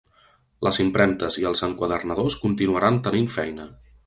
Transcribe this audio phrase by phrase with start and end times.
[0.67, 3.71] Les impremtes i els enquadernadors continuaran tenint feina.